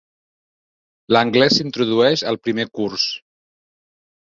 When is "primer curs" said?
2.49-3.07